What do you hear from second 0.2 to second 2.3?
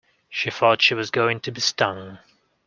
She thought she was going to be stung.